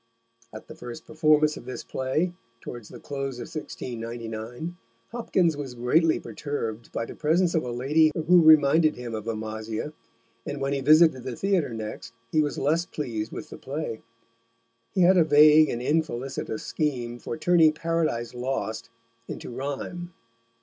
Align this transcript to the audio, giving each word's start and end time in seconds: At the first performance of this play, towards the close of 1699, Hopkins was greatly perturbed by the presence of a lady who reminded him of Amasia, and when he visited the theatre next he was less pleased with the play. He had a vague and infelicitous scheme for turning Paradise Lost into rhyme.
At 0.51 0.67
the 0.67 0.73
first 0.73 1.05
performance 1.05 1.57
of 1.57 1.65
this 1.65 1.83
play, 1.83 2.33
towards 2.59 2.89
the 2.89 2.99
close 2.99 3.37
of 3.37 3.41
1699, 3.53 4.75
Hopkins 5.11 5.55
was 5.55 5.75
greatly 5.75 6.19
perturbed 6.19 6.91
by 6.91 7.05
the 7.05 7.13
presence 7.13 7.53
of 7.53 7.61
a 7.63 7.69
lady 7.71 8.09
who 8.15 8.41
reminded 8.41 8.95
him 8.95 9.13
of 9.13 9.27
Amasia, 9.27 9.93
and 10.43 10.59
when 10.59 10.73
he 10.73 10.81
visited 10.81 11.21
the 11.21 11.35
theatre 11.35 11.75
next 11.75 12.13
he 12.31 12.41
was 12.41 12.57
less 12.57 12.83
pleased 12.87 13.31
with 13.31 13.51
the 13.51 13.59
play. 13.59 14.01
He 14.95 15.01
had 15.03 15.17
a 15.17 15.23
vague 15.23 15.69
and 15.69 15.83
infelicitous 15.83 16.63
scheme 16.63 17.19
for 17.19 17.37
turning 17.37 17.71
Paradise 17.71 18.33
Lost 18.33 18.89
into 19.27 19.51
rhyme. 19.51 20.15